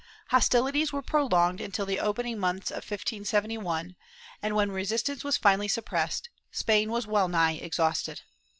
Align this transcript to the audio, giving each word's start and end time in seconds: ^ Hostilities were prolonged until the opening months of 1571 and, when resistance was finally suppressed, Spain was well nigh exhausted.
^ 0.01 0.03
Hostilities 0.29 0.91
were 0.91 1.03
prolonged 1.03 1.61
until 1.61 1.85
the 1.85 1.99
opening 1.99 2.39
months 2.39 2.71
of 2.71 2.77
1571 2.77 3.95
and, 4.41 4.55
when 4.55 4.71
resistance 4.71 5.23
was 5.23 5.37
finally 5.37 5.67
suppressed, 5.67 6.29
Spain 6.49 6.89
was 6.91 7.05
well 7.05 7.27
nigh 7.27 7.57
exhausted. 7.61 8.21